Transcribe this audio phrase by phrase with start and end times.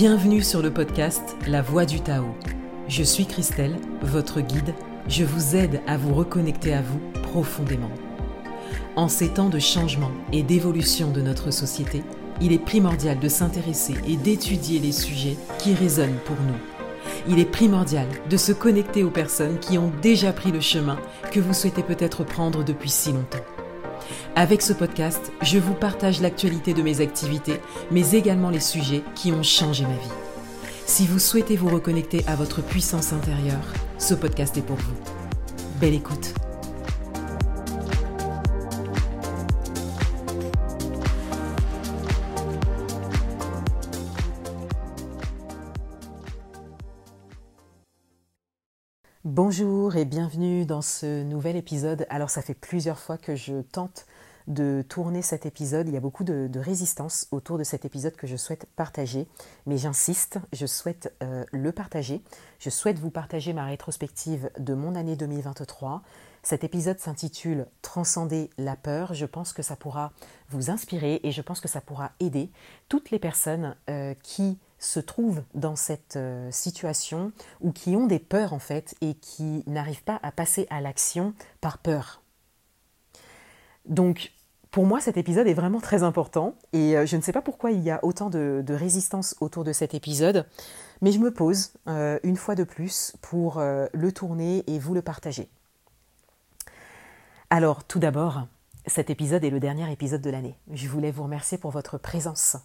[0.00, 2.26] Bienvenue sur le podcast La Voix du Tao.
[2.86, 4.72] Je suis Christelle, votre guide.
[5.08, 7.90] Je vous aide à vous reconnecter à vous profondément.
[8.94, 12.04] En ces temps de changement et d'évolution de notre société,
[12.40, 17.26] il est primordial de s'intéresser et d'étudier les sujets qui résonnent pour nous.
[17.28, 21.00] Il est primordial de se connecter aux personnes qui ont déjà pris le chemin
[21.32, 23.44] que vous souhaitez peut-être prendre depuis si longtemps.
[24.36, 29.32] Avec ce podcast, je vous partage l'actualité de mes activités, mais également les sujets qui
[29.32, 30.12] ont changé ma vie.
[30.86, 34.96] Si vous souhaitez vous reconnecter à votre puissance intérieure, ce podcast est pour vous.
[35.80, 36.34] Belle écoute
[49.40, 52.08] Bonjour et bienvenue dans ce nouvel épisode.
[52.10, 54.04] Alors ça fait plusieurs fois que je tente
[54.48, 55.86] de tourner cet épisode.
[55.86, 59.28] Il y a beaucoup de, résistance autour de cet épisode que je souhaite partager,
[59.64, 62.20] mais j'insiste, je souhaite euh, le partager.
[62.58, 66.02] Je souhaite vous partager ma rétrospective de mon année 2023.
[66.42, 69.14] Cet épisode s'intitule Transcender la peur.
[69.14, 70.10] Je pense que ça pourra
[70.50, 72.50] vous inspirer et je pense que ça pourra aider
[72.88, 78.18] toutes les personnes euh, qui se trouvent dans cette euh, situation ou qui ont des
[78.18, 82.22] peurs en fait et qui n'arrivent pas à passer à l'action par peur.
[83.86, 84.32] Donc
[84.70, 87.70] pour moi, cet épisode est vraiment très important et euh, je ne sais pas pourquoi
[87.70, 90.46] il y a autant de, résistance autour de cet épisode,
[91.00, 95.02] mais je me pose euh, une fois de plus pour le tourner et vous le
[95.02, 95.48] partager.
[97.50, 98.46] Alors, tout d'abord,
[98.86, 100.58] cet épisode est le dernier épisode de l'année.
[100.70, 102.56] Je voulais vous remercier pour votre présence.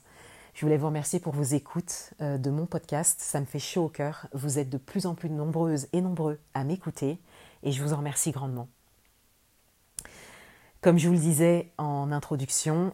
[0.54, 3.20] Je voulais vous remercier pour vos écoutes euh, de mon podcast.
[3.20, 4.28] Ça me fait chaud au cœur.
[4.34, 7.20] Vous êtes de plus en plus nombreuses et nombreux à m'écouter
[7.64, 8.68] et je vous en remercie grandement.
[10.82, 12.94] Comme je vous le disais en introduction,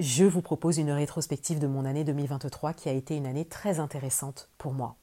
[0.00, 3.78] je vous propose une rétrospective de mon année 2023 qui a été une année très
[3.78, 4.96] intéressante pour moi.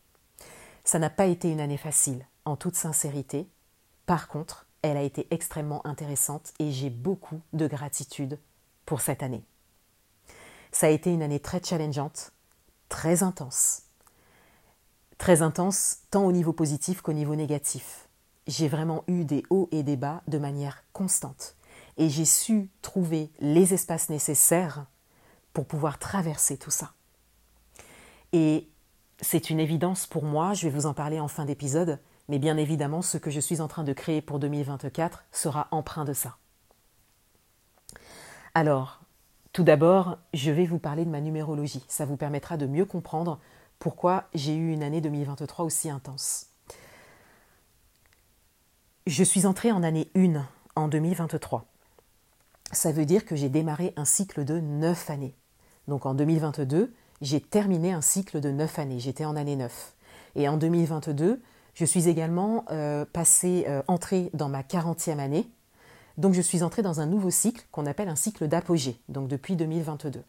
[0.84, 3.48] Ça n'a pas été une année facile, en toute sincérité.
[4.06, 8.40] Par contre, elle a été extrêmement intéressante et j'ai beaucoup de gratitude
[8.86, 9.44] pour cette année.
[10.72, 12.32] Ça a été une année très challengeante,
[12.90, 13.84] très intense.
[15.18, 18.08] Très intense tant au niveau positif qu'au niveau négatif.
[18.48, 21.56] J'ai vraiment eu des hauts et des bas de manière constante.
[21.98, 24.86] Et j'ai su trouver les espaces nécessaires
[25.54, 26.94] pour pouvoir traverser tout ça.
[28.32, 28.70] Et
[29.20, 32.58] c'est une évidence pour moi, je vais vous en parler en fin d'épisode, mais bien
[32.58, 36.38] évidemment, ce que je suis en train de créer pour 2024 sera empreint de ça.
[38.54, 39.02] Alors,
[39.58, 41.84] tout d'abord, je vais vous parler de ma numérologie.
[41.88, 43.40] Ça vous permettra de mieux comprendre
[43.80, 46.50] pourquoi j'ai eu une année 2023 aussi intense.
[49.08, 50.46] Je suis entrée en année 1
[50.76, 51.66] en 2023.
[52.72, 55.34] Ça veut dire que j'ai démarré un cycle de 9 années.
[55.88, 59.00] Donc en 2022, j'ai terminé un cycle de 9 années.
[59.00, 59.96] J'étais en année 9.
[60.36, 61.42] Et en 2022,
[61.74, 65.50] je suis également euh, passée, euh, entrée dans ma 40e année.
[66.18, 69.56] Donc je suis entrée dans un nouveau cycle qu'on appelle un cycle d'apogée, donc depuis
[69.56, 70.24] 2022.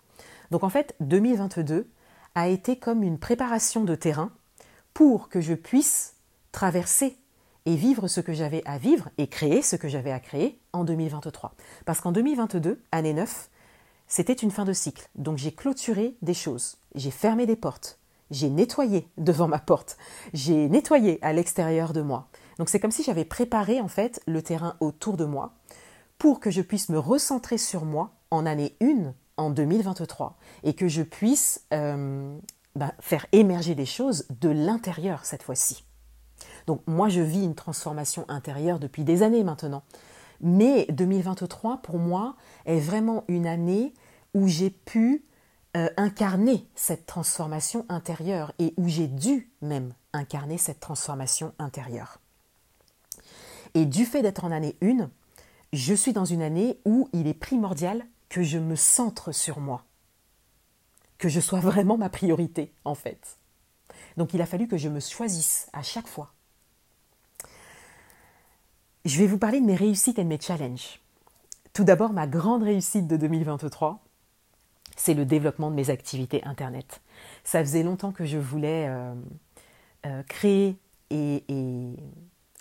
[0.51, 1.89] Donc en fait, 2022
[2.35, 4.31] a été comme une préparation de terrain
[4.95, 6.15] pour que je puisse
[6.53, 7.17] traverser
[7.67, 10.85] et vivre ce que j'avais à vivre et créer ce que j'avais à créer en
[10.85, 11.55] 2023.
[11.85, 13.51] Parce qu'en 2022, année 9,
[14.07, 15.09] c'était une fin de cycle.
[15.17, 17.99] Donc j'ai clôturé des choses, j'ai fermé des portes,
[18.31, 19.99] j'ai nettoyé devant ma porte,
[20.33, 22.29] j'ai nettoyé à l'extérieur de moi.
[22.59, 25.53] Donc c'est comme si j'avais préparé en fait le terrain autour de moi
[26.19, 30.89] pour que je puisse me recentrer sur moi en année 1 en 2023 et que
[30.89, 32.37] je puisse euh,
[32.75, 35.85] bah, faire émerger des choses de l'intérieur cette fois-ci.
[36.67, 39.83] Donc moi je vis une transformation intérieure depuis des années maintenant.
[40.41, 42.37] Mais 2023 pour moi
[42.67, 43.95] est vraiment une année
[44.35, 45.25] où j'ai pu
[45.77, 52.21] euh, incarner cette transformation intérieure et où j'ai dû même incarner cette transformation intérieure.
[53.75, 55.11] Et du fait d'être en année 1,
[55.73, 59.85] je suis dans une année où il est primordial que je me centre sur moi,
[61.19, 63.39] que je sois vraiment ma priorité en fait.
[64.17, 66.33] Donc il a fallu que je me choisisse à chaque fois.
[69.05, 71.01] Je vais vous parler de mes réussites et de mes challenges.
[71.73, 74.01] Tout d'abord, ma grande réussite de 2023,
[74.97, 77.01] c'est le développement de mes activités Internet.
[77.45, 79.15] Ça faisait longtemps que je voulais euh,
[80.07, 80.77] euh, créer
[81.11, 81.45] et,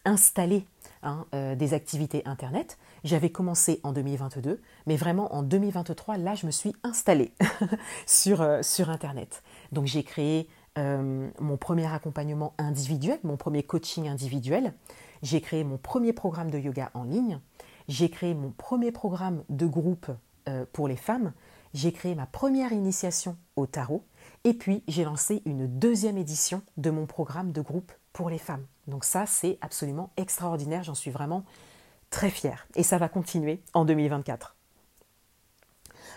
[0.05, 0.65] installer
[1.03, 2.77] hein, euh, des activités Internet.
[3.07, 7.33] J'avais commencé en 2022, mais vraiment en 2023, là, je me suis installée
[8.05, 9.43] sur, euh, sur Internet.
[9.71, 14.73] Donc j'ai créé euh, mon premier accompagnement individuel, mon premier coaching individuel.
[15.21, 17.39] J'ai créé mon premier programme de yoga en ligne.
[17.87, 20.11] J'ai créé mon premier programme de groupe
[20.73, 21.31] pour les femmes.
[21.73, 24.03] J'ai créé ma première initiation au tarot.
[24.43, 28.65] Et puis, j'ai lancé une deuxième édition de mon programme de groupe pour les femmes.
[28.87, 30.83] Donc ça, c'est absolument extraordinaire.
[30.83, 31.45] J'en suis vraiment
[32.09, 32.67] très fière.
[32.75, 34.55] Et ça va continuer en 2024.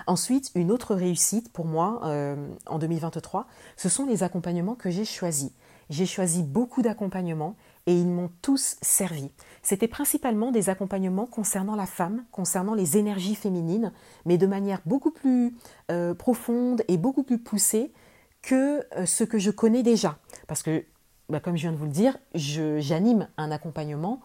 [0.07, 3.47] Ensuite, une autre réussite pour moi euh, en 2023,
[3.77, 5.53] ce sont les accompagnements que j'ai choisis.
[5.91, 7.57] J'ai choisi beaucoup d'accompagnements
[7.87, 9.31] et ils m'ont tous servi.
[9.63, 13.93] C'était principalement des accompagnements concernant la femme, concernant les énergies féminines,
[14.25, 15.57] mais de manière beaucoup plus
[15.91, 17.93] euh, profonde et beaucoup plus poussée
[18.41, 20.19] que euh, ce que je connais déjà.
[20.47, 20.85] Parce que,
[21.29, 24.21] bah, comme je viens de vous le dire, j'anime un accompagnement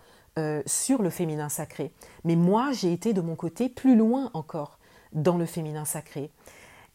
[0.66, 1.92] sur le féminin sacré.
[2.24, 4.80] Mais moi, j'ai été de mon côté plus loin encore
[5.14, 6.30] dans le féminin sacré.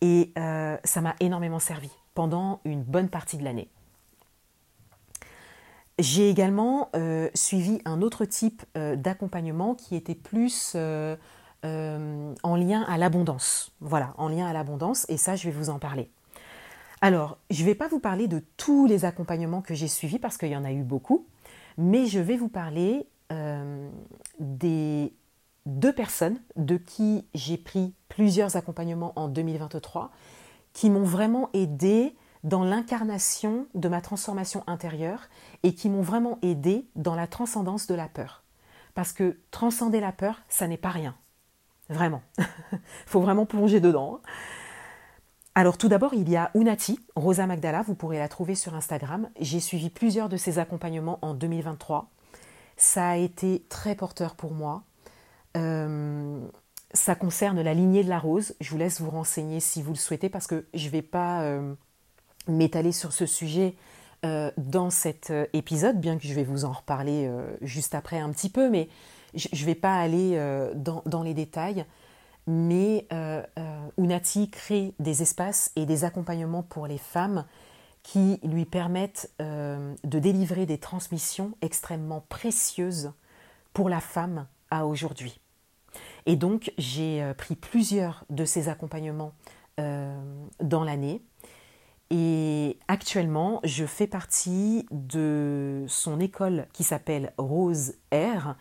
[0.00, 3.68] Et euh, ça m'a énormément servi pendant une bonne partie de l'année.
[5.98, 10.76] J'ai également euh, suivi un autre type euh, d'accompagnement qui était plus
[11.62, 13.72] en lien à l'abondance.
[13.80, 16.10] Voilà, en lien à l'abondance, et ça, je vais vous en parler.
[17.02, 20.38] Alors, je ne vais pas vous parler de tous les accompagnements que j'ai suivis parce
[20.38, 21.26] qu'il y en a eu beaucoup,
[21.76, 23.06] mais je vais vous parler
[24.38, 25.14] des
[25.66, 30.10] deux personnes de qui j'ai pris plusieurs accompagnements en 2023
[30.72, 35.28] qui m'ont vraiment aidé dans l'incarnation de ma transformation intérieure
[35.62, 38.42] et qui m'ont vraiment aidé dans la transcendance de la peur.
[38.94, 41.14] Parce que transcender la peur, ça n'est pas rien.
[41.88, 42.22] Vraiment.
[43.06, 44.16] Faut vraiment plonger dedans.
[44.16, 44.30] Hein.
[45.54, 49.28] Alors tout d'abord, il y a Unati, Rosa Magdala, vous pourrez la trouver sur Instagram.
[49.40, 52.08] J'ai suivi plusieurs de ses accompagnements en 2023.
[52.80, 54.84] Ça a été très porteur pour moi.
[55.58, 56.40] Euh,
[56.94, 58.54] ça concerne la lignée de la rose.
[58.58, 61.42] Je vous laisse vous renseigner si vous le souhaitez parce que je ne vais pas
[61.42, 61.74] euh,
[62.48, 63.74] m'étaler sur ce sujet
[64.24, 67.30] euh, dans cet épisode, bien que je vais vous en reparler
[67.60, 68.88] juste après un petit peu, mais
[69.34, 70.42] je ne vais pas aller
[70.74, 71.84] dans, dans, les détails.
[72.46, 73.06] Mais
[73.98, 77.44] Unati crée des espaces et des accompagnements pour les femmes
[78.02, 83.12] qui lui permettent de délivrer des transmissions extrêmement précieuses
[83.72, 85.40] pour la femme à aujourd'hui.
[86.26, 89.32] Et donc j'ai euh, pris plusieurs de ces accompagnements
[89.78, 90.16] euh,
[90.60, 91.22] dans l'année.
[92.12, 98.56] Et actuellement, je fais partie de son école qui s'appelle Rose Air,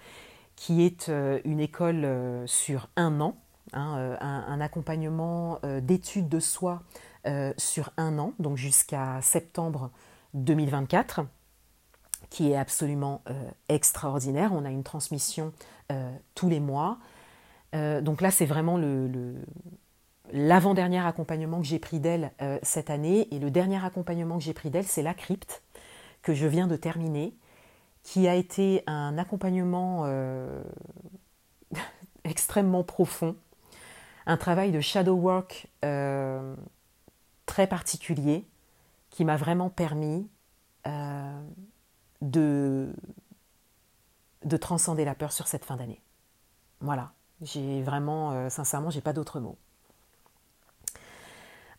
[0.56, 2.08] qui est euh, une école
[2.46, 3.38] sur un an,
[3.74, 6.84] hein, un, accompagnement d'études de soi
[7.58, 9.92] sur un an, donc jusqu'à septembre
[10.34, 11.22] 2024
[12.30, 13.24] qui est absolument
[13.70, 14.52] extraordinaire.
[14.54, 15.52] On a une transmission
[15.92, 17.00] euh, tous les mois.
[17.74, 18.80] Euh, donc là, c'est vraiment
[20.32, 23.28] l'avant-dernier accompagnement que j'ai pris d'elle euh, cette année.
[23.34, 25.64] Et le dernier accompagnement que j'ai pris d'elle, c'est la crypte,
[26.22, 27.34] que je viens de terminer,
[28.04, 30.06] qui a été un accompagnement
[32.24, 33.36] extrêmement profond,
[34.28, 35.68] un travail de shadow work
[37.50, 38.48] très particulier,
[39.10, 40.30] qui m'a vraiment permis
[42.22, 42.94] de
[44.46, 46.02] de transcender la peur sur cette fin d'année.
[46.82, 47.12] Voilà,
[47.42, 49.58] j'ai vraiment, euh, sincèrement, j'ai pas d'autres mots.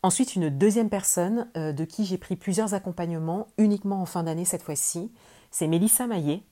[0.02, 4.44] Ensuite, une deuxième personne euh, de qui j'ai pris plusieurs accompagnements uniquement en fin d'année
[4.44, 5.12] cette fois-ci,
[5.50, 6.43] c'est Mélissa Maillet.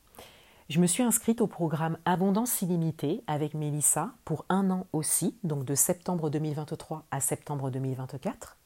[0.69, 5.65] Je me suis inscrite au programme Abondance illimitée avec Mélissa pour un an aussi, donc
[5.65, 8.58] de septembre 2023 à septembre 2024.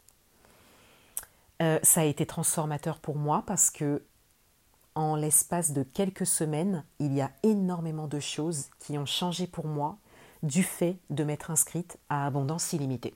[1.62, 4.02] Euh, ça a été transformateur pour moi parce que
[4.95, 9.66] en l'espace de quelques semaines, il y a énormément de choses qui ont changé pour
[9.66, 9.97] moi
[10.42, 13.14] du fait de m'être inscrite à Abondance illimitée.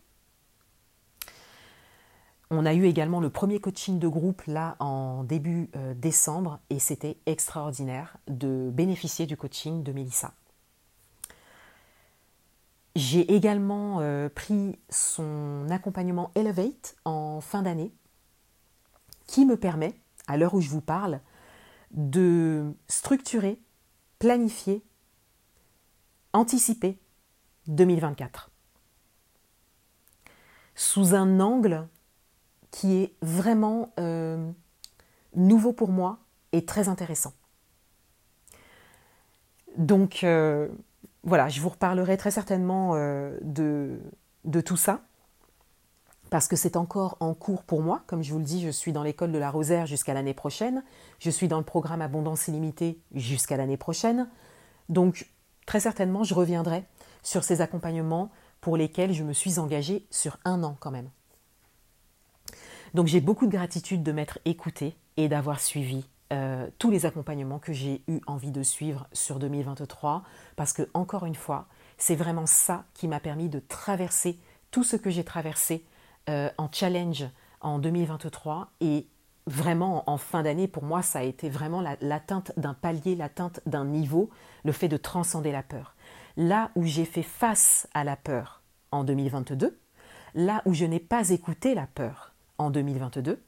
[2.50, 6.78] On a eu également le premier coaching de groupe là en début euh, décembre et
[6.78, 10.32] c'était extraordinaire de bénéficier du coaching de Mélissa.
[12.94, 17.92] J'ai également euh, pris son accompagnement Elevate en fin d'année
[19.26, 19.95] qui me permet,
[20.26, 21.21] à l'heure où je vous parle,
[21.92, 23.61] de structurer,
[24.18, 24.85] planifier,
[26.33, 26.99] anticiper
[27.68, 28.50] 2024
[30.76, 31.88] sous un angle
[32.71, 34.50] qui est vraiment euh,
[35.35, 36.18] nouveau pour moi
[36.52, 37.33] et très intéressant.
[39.78, 40.68] Donc euh,
[41.25, 43.99] voilà, je vous reparlerai très certainement euh, de,
[44.45, 45.00] de tout ça
[46.30, 48.02] parce que c'est encore en cours pour moi.
[48.06, 50.83] Comme je vous le dis, je suis dans l'école de la Rosaire jusqu'à l'année prochaine.
[51.18, 54.28] Je suis dans le programme Abondance illimitée jusqu'à l'année prochaine.
[54.88, 55.30] Donc,
[55.66, 56.85] très certainement, je reviendrai
[57.23, 58.30] sur ces accompagnements
[58.61, 61.11] pour lesquels je me suis engagée sur un an quand même.
[62.95, 67.59] Donc, j'ai beaucoup de gratitude de m'être écoutée et d'avoir suivi euh, tous les accompagnements
[67.59, 70.25] que j'ai eu envie de suivre sur 2023
[70.56, 71.66] parce que, encore une fois,
[71.99, 74.38] c'est vraiment ça qui m'a permis de traverser
[74.71, 75.85] tout ce que j'ai traversé
[76.28, 77.25] euh, en challenge
[77.61, 79.06] en 2023 et
[79.47, 83.85] vraiment en fin d'année, pour moi, ça a été vraiment l'atteinte d'un palier, l'atteinte d'un
[83.85, 84.30] niveau,
[84.64, 85.95] le fait de transcender la peur.
[86.37, 89.78] Là où j'ai fait face à la peur en 2022,
[90.35, 93.40] là où je n'ai pas écouté la peur en 2022,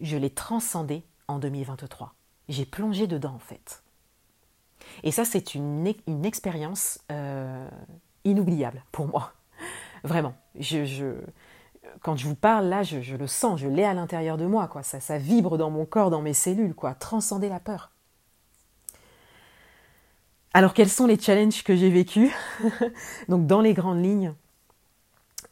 [0.00, 2.14] je l'ai transcendée en 2023.
[2.48, 3.82] J'ai plongé dedans en fait.
[5.02, 7.68] Et ça, c'est une, une expérience euh,
[8.24, 9.32] inoubliable pour moi.
[10.04, 10.34] Vraiment.
[10.58, 11.14] Je,
[12.00, 14.82] quand je vous parle là, je, le sens, je l'ai à l'intérieur de moi, quoi.
[14.82, 16.94] Ça, vibre dans mon corps, dans mes cellules, quoi.
[16.94, 17.90] Transcender la peur.
[20.54, 22.30] Alors quels sont les challenges que j'ai vécus
[23.28, 24.34] Donc dans les grandes lignes,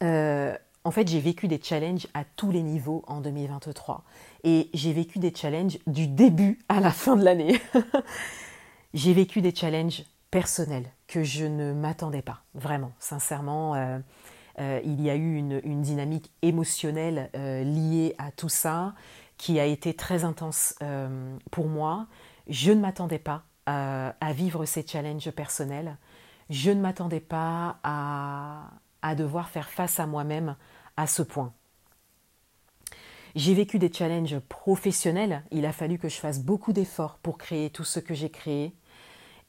[0.03, 4.03] euh, en fait j'ai vécu des challenges à tous les niveaux en 2023.
[4.43, 7.59] Et j'ai vécu des challenges du début à la fin de l'année.
[8.93, 13.73] j'ai vécu des challenges personnels que je ne m'attendais pas, vraiment, sincèrement.
[13.73, 13.97] Euh,
[14.59, 18.93] il y a eu une, dynamique émotionnelle euh, liée à tout ça
[19.37, 22.07] qui a été très intense euh, pour moi.
[22.47, 25.95] Je ne m'attendais pas à vivre ces challenges personnels.
[26.49, 30.57] Je ne m'attendais pas à devoir faire face à moi-même
[30.97, 31.53] à ce point.
[33.35, 35.43] J'ai vécu des challenges professionnels.
[35.51, 38.75] Il a fallu que je fasse beaucoup d'efforts pour créer tout ce que j'ai créé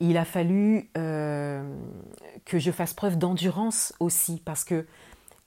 [0.03, 1.63] il a fallu euh,
[2.45, 4.87] que je fasse preuve d'endurance aussi, parce que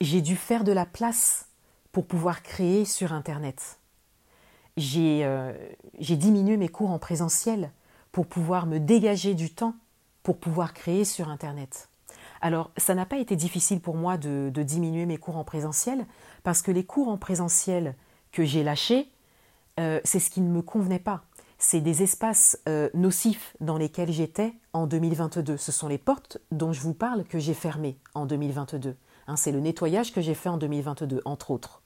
[0.00, 1.46] j'ai dû faire de la place
[1.92, 3.78] pour pouvoir créer sur Internet.
[4.78, 5.52] Euh,
[5.98, 7.70] j'ai diminué mes cours en présentiel
[8.12, 9.74] pour pouvoir me dégager du temps
[10.22, 11.88] pour pouvoir créer sur Internet.
[12.40, 16.06] Alors, ça n'a pas été difficile pour moi de, diminuer mes cours en présentiel,
[16.42, 17.94] parce que les cours en présentiel
[18.32, 19.10] que j'ai lâchés,
[19.80, 21.24] euh, c'est ce qui ne me convenait pas
[21.66, 25.56] c'est des espaces euh, nocifs dans lesquels j'étais en 2022.
[25.56, 28.94] Ce sont les portes dont je vous parle que j'ai fermées en 2022.
[29.26, 31.82] Hein, c'est le nettoyage que j'ai fait en 2022, entre autres.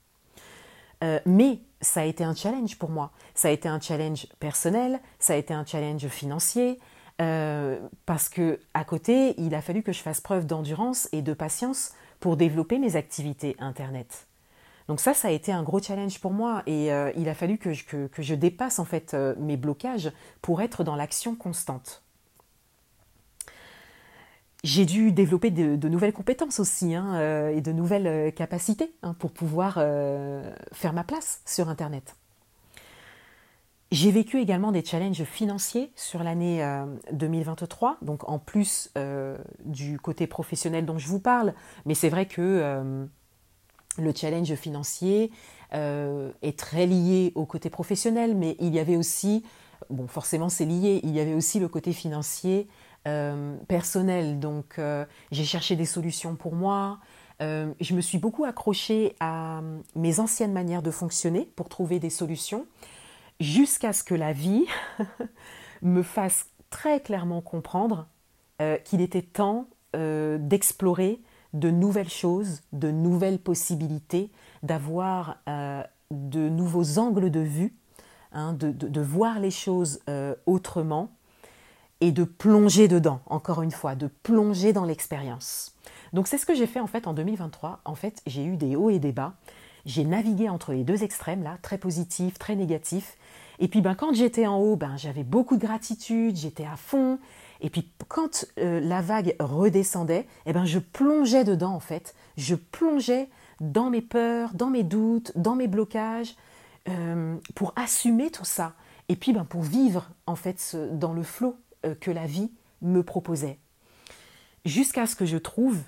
[1.03, 3.11] Euh, mais ça a été un challenge pour moi.
[3.33, 6.79] Ça a été un challenge personnel, ça a été un challenge financier,
[7.19, 11.33] euh, parce que à côté, il a fallu que je fasse preuve d'endurance et de
[11.33, 14.27] patience pour développer mes activités Internet.
[14.91, 17.57] Donc ça, ça a été un gros challenge pour moi et euh, il a fallu
[17.57, 22.03] que je, dépasse en fait euh, mes blocages pour être dans l'action constante.
[24.65, 29.31] J'ai dû développer de, nouvelles compétences aussi hein, euh, et de nouvelles capacités hein, pour
[29.31, 29.75] pouvoir
[30.73, 32.17] faire ma place sur Internet.
[33.91, 36.65] J'ai vécu également des challenges financiers sur l'année
[37.13, 38.91] 2023, donc en plus
[39.63, 41.53] du côté professionnel dont je vous parle,
[41.85, 43.07] mais c'est vrai que
[43.97, 45.31] le challenge financier
[45.73, 49.43] euh, est très lié au côté professionnel, mais il y avait aussi,
[49.89, 52.67] bon forcément c'est lié, il y avait aussi le côté financier
[53.07, 54.39] euh, personnel.
[54.39, 56.99] Donc euh, j'ai cherché des solutions pour moi.
[57.39, 59.61] je me suis beaucoup accrochée à
[59.95, 62.67] mes anciennes manières de fonctionner pour trouver des solutions,
[63.39, 64.65] jusqu'à ce que la vie
[65.81, 68.07] me fasse très clairement comprendre
[68.83, 71.19] qu'il était temps d'explorer
[71.53, 74.31] de nouvelles choses, de nouvelles possibilités,
[74.63, 77.73] d'avoir euh, de nouveaux angles de vue,
[78.31, 81.09] hein, de, voir les choses euh, autrement
[81.99, 85.75] et de plonger dedans, encore une fois, de plonger dans l'expérience.
[86.13, 87.81] Donc c'est ce que j'ai fait en fait en 2023.
[87.85, 89.33] En fait, j'ai eu des hauts et des bas.
[89.85, 93.17] J'ai navigué entre les deux extrêmes là, très positif, très négatif.
[93.59, 97.19] Et puis ben, quand j'étais en haut, ben, j'avais beaucoup de gratitude, j'étais à fond.
[97.61, 102.15] Et puis quand euh, la vague redescendait, eh ben je plongeais dedans en fait.
[102.35, 106.35] Je plongeais dans mes peurs, dans mes doutes, dans mes blocages,
[106.89, 108.73] euh, pour assumer tout ça.
[109.09, 112.51] Et puis ben, pour vivre en fait dans le flot euh, que la vie
[112.81, 113.59] me proposait.
[114.65, 115.79] Jusqu'à ce que je trouve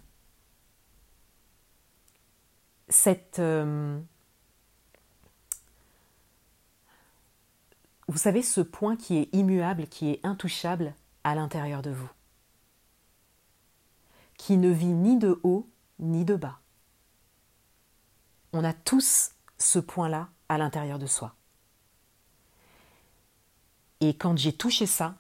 [2.90, 3.42] cette...
[8.08, 12.10] vous savez, ce point qui est immuable, qui est intouchable, à l'intérieur de vous,
[14.38, 16.60] qui ne vit ni de haut ni de bas.
[18.52, 21.36] On a tous ce point-là à l'intérieur de soi.
[24.02, 25.16] Et quand j'ai touché ça,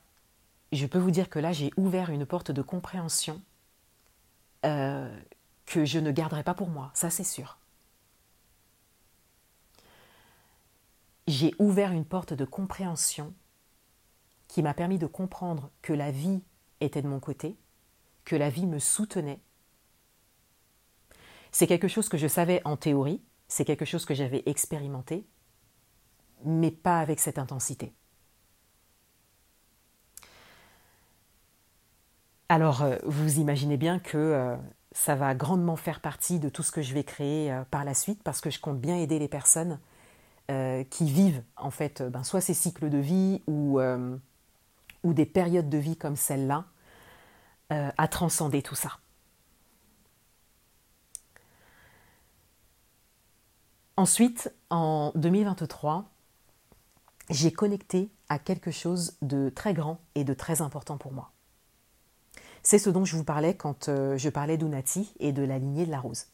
[0.72, 3.41] je peux vous dire que là, j'ai ouvert une porte de compréhension
[4.65, 5.15] euh,
[5.65, 7.57] que je ne garderai pas pour moi, ça c'est sûr.
[11.27, 13.33] J'ai ouvert une porte de compréhension
[14.53, 16.43] qui m'a permis de comprendre que la vie
[16.79, 17.57] était de mon côté,
[18.24, 19.39] que la vie me soutenait.
[21.51, 25.25] C'est quelque chose que je savais en théorie, c'est quelque chose que j'avais expérimenté,
[26.45, 27.95] mais pas avec cette intensité.
[32.48, 34.55] Alors, euh, vous imaginez bien que euh,
[34.91, 37.95] ça va grandement faire partie de tout ce que je vais créer euh, par la
[37.95, 39.79] suite, parce que je compte bien aider les personnes
[40.89, 43.79] qui vivent en fait ben, soit ces cycles de vie ou,
[45.03, 46.65] ou des périodes de vie comme celle-là
[47.69, 49.00] à transcender tout ça.
[53.95, 56.05] Ensuite, en 2023,
[57.29, 61.31] j'ai connecté à quelque chose de très grand et de très important pour moi.
[62.63, 65.86] C'est ce dont je vous parlais quand euh, je parlais d'Unati et de la lignée
[65.86, 66.25] de la rose.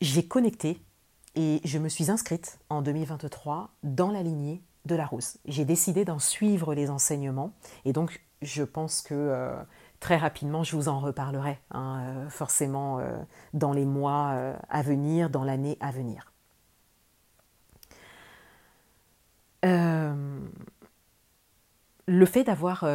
[0.00, 0.82] J'ai connecté
[1.34, 5.38] et je me suis inscrite en 2023 dans la lignée de la rose.
[5.46, 7.52] J'ai décidé d'en suivre les enseignements
[7.84, 9.56] et donc je pense que euh,
[10.00, 13.16] très rapidement, je vous en reparlerai, hein, euh, forcément euh,
[13.52, 16.30] dans les mois à venir, dans l'année à venir.
[22.06, 22.86] le fait d'avoir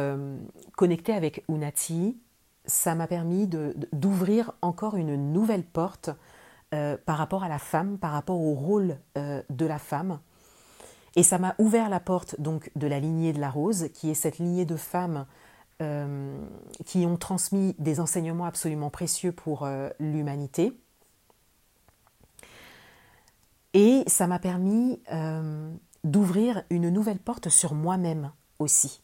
[0.76, 2.20] connecté avec Unati,
[2.64, 6.10] ça m'a permis d'ouvrir encore une nouvelle porte
[6.70, 10.20] par rapport à la femme, par rapport au rôle de la femme.
[11.16, 14.14] Et ça m'a ouvert la porte donc de la lignée de la rose, qui est
[14.14, 15.26] cette lignée de femmes
[15.82, 16.38] euh,
[16.84, 20.72] qui ont transmis des enseignements absolument précieux pour euh, l'humanité.
[23.72, 25.72] Et ça m'a permis euh,
[26.04, 29.00] d'ouvrir une nouvelle porte sur moi-même aussi.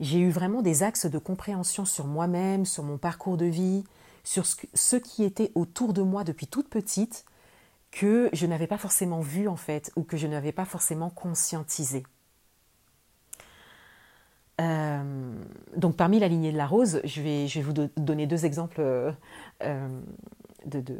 [0.00, 3.84] J'ai eu vraiment des axes de compréhension sur moi-même, sur mon parcours de vie,
[4.24, 7.24] sur ce qui était autour de moi depuis toute petite
[7.94, 12.02] que je n'avais pas forcément vu en fait ou que je n'avais pas forcément conscientisé.
[14.60, 15.32] Euh,
[15.76, 19.12] donc parmi la lignée de la rose, je vais, vous donner deux exemples euh,
[19.62, 20.00] euh,
[20.66, 20.98] de,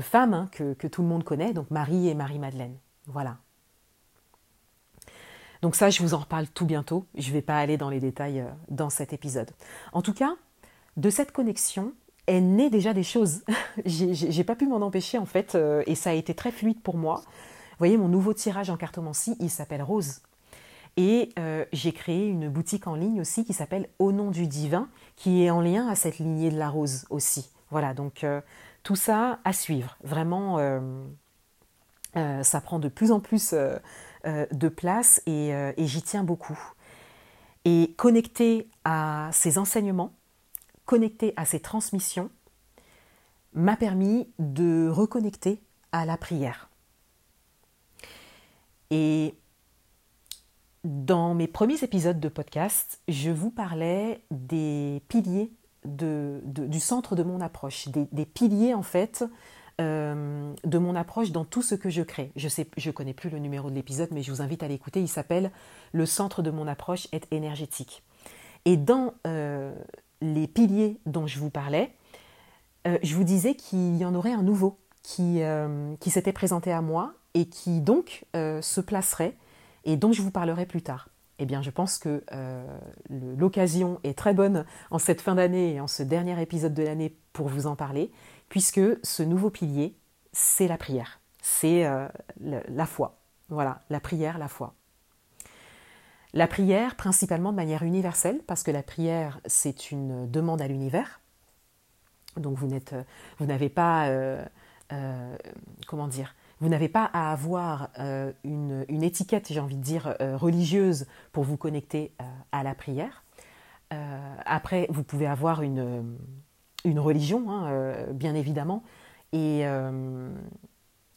[0.00, 2.76] femmes hein, que, que, tout le monde connaît, donc Marie et Marie-Madeleine.
[3.06, 3.38] Voilà.
[5.62, 7.06] Donc ça, je vous en reparle tout bientôt.
[7.16, 9.50] Je ne vais pas aller dans les détails dans cet épisode.
[9.94, 10.36] En tout cas,
[10.98, 11.94] de cette connexion
[12.26, 13.42] est né déjà des choses.
[13.84, 17.22] J'ai pas pu m'en empêcher en fait, et ça a été très fluide pour moi.
[17.24, 20.20] Vous voyez, mon nouveau tirage en cartomancie, il s'appelle Rose.
[20.96, 24.88] Et euh, j'ai créé une boutique en ligne aussi qui s'appelle Au nom du divin,
[25.14, 27.50] qui est en lien à cette lignée de la rose aussi.
[27.70, 28.40] Voilà, donc euh,
[28.82, 29.98] tout ça à suivre.
[30.02, 30.80] Vraiment, euh,
[32.42, 36.58] ça prend de plus en plus de place et, et j'y tiens beaucoup.
[37.66, 40.14] Et connecté à ces enseignements,
[40.86, 42.30] connecté à ces transmissions,
[43.52, 45.60] m'a permis de reconnecter
[45.92, 46.70] à la prière.
[48.90, 49.34] Et
[50.84, 55.52] dans mes premiers épisodes de podcast, je vous parlais des piliers
[55.84, 59.24] du centre de mon approche, des, piliers en fait
[59.80, 62.32] euh, de mon approche dans tout ce que je crée.
[62.36, 65.00] Je sais, je connais plus le numéro de l'épisode, mais je vous invite à l'écouter.
[65.00, 65.50] Il s'appelle
[65.92, 68.02] Le centre de mon approche est énergétique.
[68.64, 69.74] Et dans euh,
[70.20, 71.94] les piliers dont je vous parlais,
[72.86, 75.40] euh, je vous disais qu'il y en aurait un nouveau qui,
[76.00, 79.36] qui s'était présenté à moi et qui donc se placerait
[79.84, 81.08] et dont je vous parlerai plus tard.
[81.38, 82.78] Eh bien, je pense que euh,
[83.10, 87.14] l'occasion est très bonne en cette fin d'année et en ce dernier épisode de l'année
[87.32, 88.10] pour vous en parler,
[88.48, 89.96] puisque ce nouveau pilier,
[90.32, 92.08] c'est la prière, c'est euh,
[92.40, 93.18] la foi.
[93.48, 94.74] Voilà, la prière, la foi.
[96.36, 101.20] La prière, principalement de manière universelle, parce que la prière, c'est une demande à l'univers.
[102.36, 102.66] Donc vous
[103.46, 104.44] n'avez pas, euh,
[105.86, 110.36] comment dire, vous n'avez pas à avoir euh, une, étiquette, j'ai envie de dire, euh,
[110.36, 113.24] religieuse pour vous connecter euh, à la prière.
[113.90, 116.18] après, vous pouvez avoir une,
[116.84, 118.82] religion, hein, bien évidemment,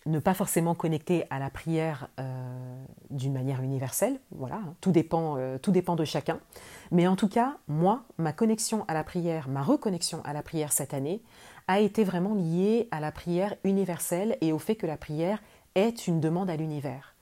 [0.09, 2.09] ne pas forcément connecter à la prière
[3.09, 4.19] d'une manière universelle.
[4.31, 4.75] Voilà, hein.
[4.81, 6.39] tout dépend, tout dépend de chacun.
[6.91, 10.71] Mais en tout cas, moi, ma connexion à la prière, ma reconnexion à la prière
[10.71, 11.21] cette année,
[11.67, 15.39] a été vraiment lié à la prière universelle et au fait que la prière
[15.75, 17.13] est une demande à l'univers.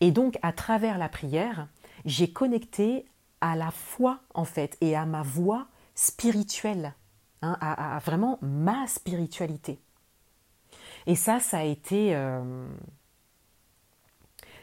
[0.00, 1.68] Et donc, à travers la prière,
[2.04, 3.06] j'ai connecté
[3.40, 6.94] à la foi, en fait, et à ma voix spirituelle,
[7.42, 9.80] hein, à, vraiment ma spiritualité.
[11.08, 12.68] Et ça, ça a été euh,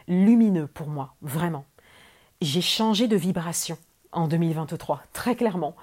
[0.08, 1.65] lumineux pour moi, vraiment.
[2.39, 3.79] J'ai changé de vibration
[4.12, 5.75] en 2023, très clairement.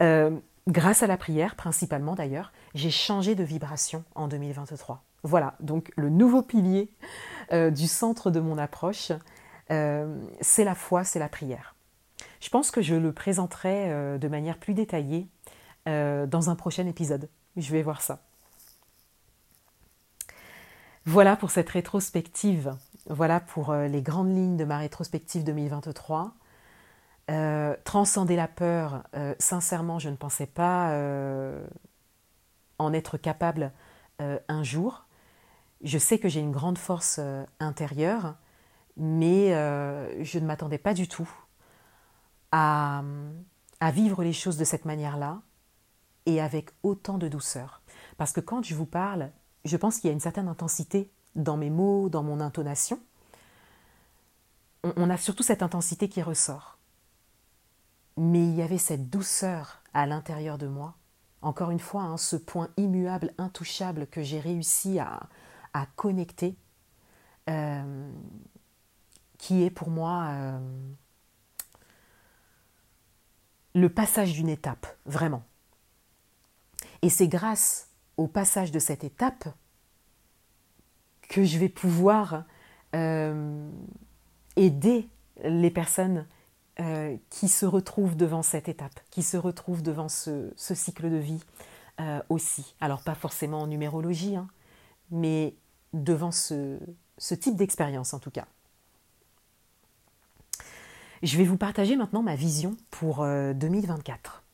[0.00, 0.30] Euh,
[0.66, 5.04] grâce à la prière, principalement d'ailleurs, j'ai changé de vibration en 2023.
[5.24, 6.90] Voilà, donc le nouveau pilier
[7.52, 9.12] euh, du centre de mon approche,
[10.40, 11.74] c'est la foi, c'est la prière.
[12.40, 15.28] Je pense que je le présenterai de manière plus détaillée
[15.84, 17.28] dans un prochain épisode.
[17.58, 18.22] Je vais voir ça.
[21.08, 22.76] Voilà pour cette rétrospective.
[23.08, 26.34] Voilà pour les grandes lignes de ma rétrospective 2023.
[27.30, 31.66] Euh, transcender la peur, euh, sincèrement, je ne pensais pas euh,
[32.78, 33.72] en être capable
[34.18, 35.06] un jour.
[35.82, 38.34] Je sais que j'ai une grande force euh, intérieure,
[38.98, 41.30] mais euh, je ne m'attendais pas du tout
[42.52, 43.02] à
[43.92, 45.40] vivre les choses de cette manière-là
[46.26, 47.80] et avec autant de douceur.
[48.18, 49.30] Parce que quand je vous parle,
[49.64, 53.00] je pense qu'il y a une certaine intensité dans mes mots, dans mon intonation.
[54.82, 56.78] On, a surtout cette intensité qui ressort.
[58.16, 60.94] Mais il y avait cette douceur à l'intérieur de moi.
[61.42, 65.28] Encore une fois, hein, ce point immuable, intouchable que j'ai réussi à,
[65.94, 66.56] connecter,
[67.48, 68.10] euh,
[69.36, 70.58] qui est pour moi euh,
[73.74, 75.44] le passage d'une étape, vraiment.
[77.02, 77.87] Et c'est grâce
[78.18, 79.48] au passage de cette étape
[81.28, 82.44] que je vais pouvoir
[82.94, 83.70] euh,
[84.56, 85.08] aider
[85.44, 86.26] les personnes
[86.80, 91.42] euh, qui se retrouvent devant cette étape, qui se retrouvent devant ce, cycle de vie
[92.00, 92.74] euh, aussi.
[92.80, 94.48] Alors pas forcément en numérologie, hein,
[95.10, 95.54] mais
[95.92, 96.78] devant ce,
[97.18, 98.46] ce type d'expérience en tout cas.
[101.22, 104.44] Je vais vous partager maintenant ma vision pour 2024.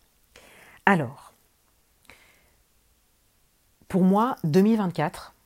[0.86, 1.33] Alors,
[3.94, 5.36] pour moi, 2024,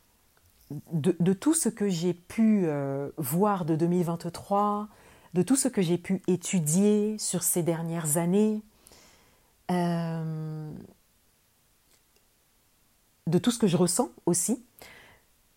[0.71, 4.89] de, tout ce que j'ai pu euh, voir de 2023,
[5.35, 8.63] de tout ce que j'ai pu étudier sur ces dernières années,
[9.71, 10.73] euh,
[13.27, 14.65] de tout ce que je ressens aussi,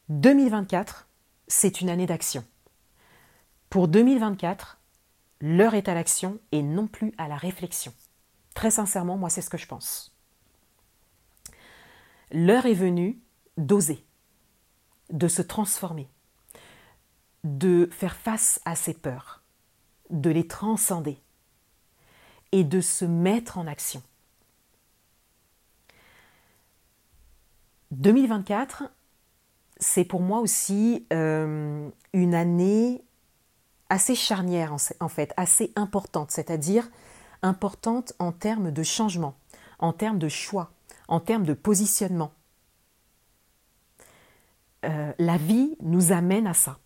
[0.10, 1.08] 2024,
[1.48, 2.44] c'est une année d'action.
[3.70, 4.80] Pour 2024,
[5.40, 7.94] l'heure est à l'action et non plus à la réflexion.
[8.54, 10.11] Très sincèrement, moi, c'est ce que je pense.
[12.32, 13.20] L'heure est venue
[13.58, 14.06] d'oser
[15.12, 16.08] de se transformer,
[17.44, 19.41] de faire face à ses peurs,
[20.10, 21.17] de les transcender
[22.52, 24.02] et de se mettre en action.
[27.91, 28.84] 2024,
[29.78, 33.04] c'est pour moi aussi euh, une année
[33.89, 36.89] assez charnière en fait, assez importante, c'est-à-dire
[37.41, 39.36] importante en termes de changement,
[39.80, 40.72] en termes de choix,
[41.12, 42.34] en termes de positionnement.
[44.86, 46.80] Euh, la vie nous amène à ça.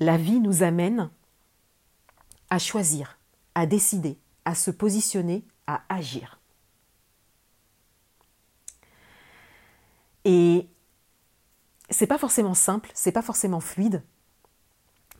[0.00, 1.10] La vie nous amène
[2.50, 3.18] à choisir,
[3.54, 6.40] à décider, à se positionner, à agir.
[10.24, 10.68] Et
[11.88, 14.02] c'est pas forcément simple, c'est pas forcément fluide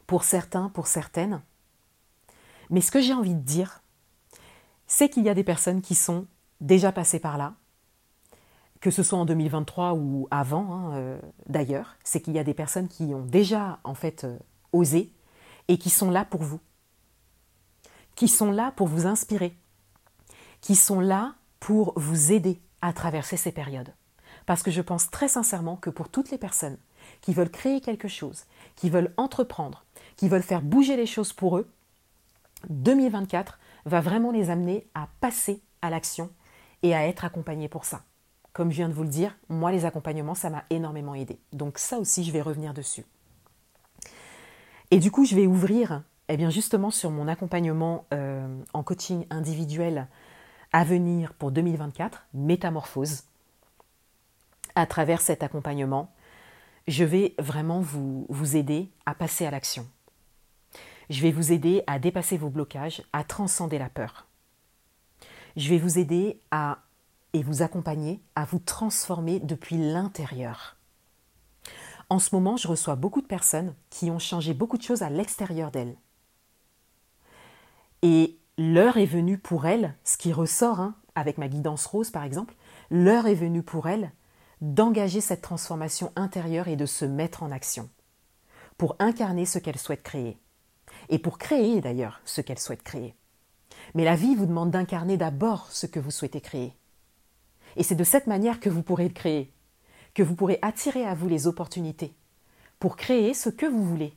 [0.09, 1.41] pour certains, pour certaines.
[2.71, 3.83] Mais ce que j'ai envie de dire,
[4.89, 6.27] c'est qu'il y a des personnes qui sont
[6.61, 7.55] déjà passées par là,
[8.81, 12.55] que ce soit en 2023 ou avant hein, euh, d'ailleurs, c'est qu'il y a des
[12.55, 14.39] personnes qui ont déjà en fait euh,
[14.73, 15.13] osé
[15.69, 16.61] et qui sont là pour vous,
[18.15, 19.55] qui sont là pour vous inspirer,
[20.61, 23.93] qui sont là pour vous aider à traverser ces périodes.
[24.47, 26.79] Parce que je pense très sincèrement que pour toutes les personnes
[27.21, 28.45] qui veulent créer quelque chose,
[28.77, 29.85] qui veulent entreprendre,
[30.17, 31.71] qui veulent faire bouger les choses pour eux,
[32.69, 36.31] 2024 va vraiment les amener à passer à l'action
[36.83, 38.03] et à être accompagnés pour ça.
[38.53, 41.39] Comme je viens de vous le dire, moi les accompagnements, ça m'a énormément aidé.
[41.53, 43.05] Donc ça aussi, je vais revenir dessus.
[44.91, 49.25] Et du coup, je vais ouvrir, eh bien justement sur mon accompagnement euh, en coaching
[49.31, 50.09] individuel
[50.73, 53.25] à venir pour 2024, Métamorphose.
[54.75, 56.13] À travers cet accompagnement,
[56.89, 59.87] je vais vraiment vous, vous aider à passer à l'action.
[61.09, 64.27] Je vais vous aider à dépasser vos blocages, à transcender la peur.
[65.57, 66.79] Je vais vous aider à
[67.33, 70.77] et vous accompagner à vous transformer depuis l'intérieur.
[72.09, 75.11] En ce moment, je reçois beaucoup de personnes qui ont changé beaucoup de choses à
[75.11, 75.97] l'extérieur d'elles.
[78.03, 82.25] Et l'heure est venue pour elles, ce qui ressort hein, avec ma guidance rose par
[82.25, 82.57] exemple,
[82.91, 84.11] l'heure est venue pour elles
[84.61, 87.89] d'engager cette transformation intérieure et de se mettre en action
[88.77, 90.39] pour incarner ce qu'elles souhaitent créer.
[91.11, 93.15] Et pour créer d'ailleurs ce qu'elles souhaitent créer.
[93.95, 96.73] Mais la vie vous demande d'incarner d'abord ce que vous souhaitez créer.
[97.77, 99.53] Et c'est de cette manière que vous pourrez le créer,
[100.15, 102.15] que vous pourrez attirer à vous les opportunités
[102.79, 104.15] pour créer ce que vous voulez,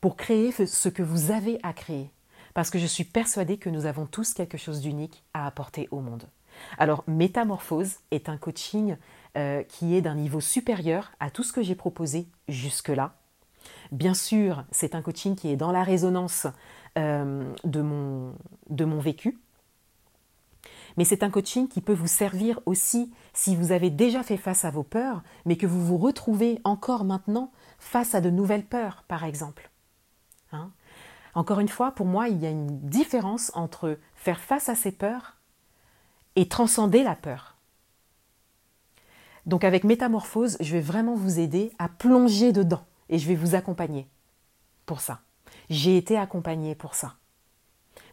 [0.00, 2.10] pour créer ce que vous avez à créer.
[2.54, 6.00] Parce que je suis persuadée que nous avons tous quelque chose d'unique à apporter au
[6.00, 6.24] monde.
[6.78, 8.96] Alors, Métamorphose est un coaching
[9.36, 13.14] euh, qui est d'un niveau supérieur à tout ce que j'ai proposé jusque-là.
[13.92, 16.46] Bien sûr, c'est un coaching qui est dans la résonance
[16.96, 18.34] de, mon,
[18.70, 19.38] de mon vécu,
[20.96, 24.64] mais c'est un coaching qui peut vous servir aussi si vous avez déjà fait face
[24.64, 29.04] à vos peurs, mais que vous vous retrouvez encore maintenant face à de nouvelles peurs,
[29.06, 29.70] par exemple.
[30.50, 30.70] Hein
[31.34, 34.90] encore une fois, pour moi, il y a une différence entre faire face à ces
[34.90, 35.36] peurs
[36.34, 37.56] et transcender la peur.
[39.46, 43.54] Donc avec Métamorphose, je vais vraiment vous aider à plonger dedans et je vais vous
[43.54, 44.08] accompagner
[44.84, 45.20] pour ça.
[45.70, 47.16] J'ai été accompagnée pour ça,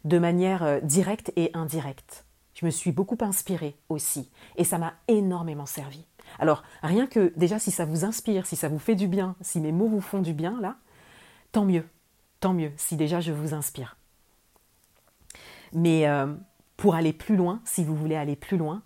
[0.04, 2.24] de manière euh, directe et indirecte.
[2.54, 6.04] Je me suis beaucoup inspirée aussi et ça m'a énormément servi.
[6.38, 9.60] Alors, rien que déjà si ça vous inspire, si ça vous fait du bien, si
[9.60, 10.76] mes mots vous font du bien là,
[11.52, 11.86] tant mieux,
[12.40, 13.96] tant mieux si déjà je vous inspire.
[15.72, 16.34] Mais euh,
[16.76, 18.82] pour aller plus loin, si vous voulez aller plus loin,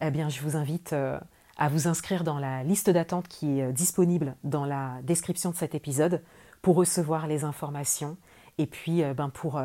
[0.00, 1.18] eh bien, je vous invite euh,
[1.56, 5.74] à vous inscrire dans la liste d'attente qui est disponible dans la description de cet
[5.74, 6.22] épisode
[6.62, 8.16] pour recevoir les informations
[8.58, 9.60] et puis ben, pour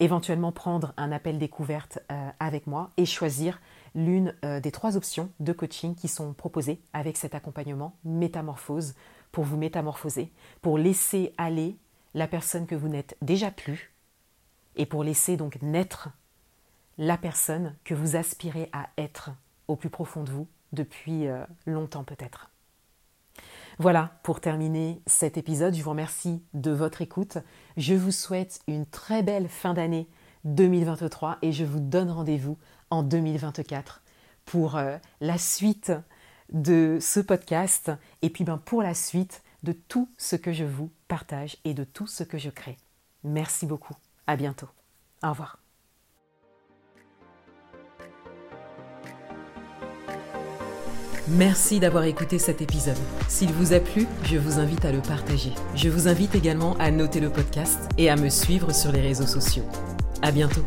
[0.00, 1.98] éventuellement prendre un appel découverte
[2.38, 3.60] avec moi et choisir
[3.94, 8.94] l'une des trois options de coaching qui sont proposées avec cet accompagnement métamorphose
[9.32, 11.76] pour vous métamorphoser, pour laisser aller
[12.14, 13.92] la personne que vous n'êtes déjà plus
[14.76, 16.10] et pour laisser donc naître
[16.96, 19.30] la personne que vous aspirez à être
[19.68, 22.50] au plus profond de vous depuis euh, longtemps peut-être.
[23.80, 27.38] Voilà, pour terminer cet épisode, je vous remercie de votre écoute.
[27.76, 30.08] Je vous souhaite une très belle fin d'année
[30.44, 32.58] 2023 et je vous donne rendez-vous
[32.90, 34.02] en 2024
[34.46, 35.92] pour euh, la suite
[36.52, 40.90] de ce podcast et puis ben, pour la suite de tout ce que je vous
[41.06, 42.78] partage et de tout ce que je crée.
[43.22, 43.94] Merci beaucoup.
[44.26, 44.68] À bientôt.
[45.22, 45.67] Au revoir.
[51.30, 52.96] Merci d'avoir écouté cet épisode.
[53.28, 55.52] S'il vous a plu, je vous invite à le partager.
[55.74, 59.26] Je vous invite également à noter le podcast et à me suivre sur les réseaux
[59.26, 59.64] sociaux.
[60.22, 60.64] À bientôt.